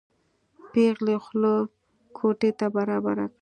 [0.71, 1.53] پېغلې خوله
[2.17, 3.25] کوټې ته برابره کړه.